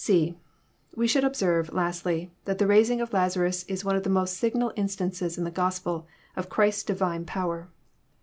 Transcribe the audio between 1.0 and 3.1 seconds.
should observe, lastly, that the raising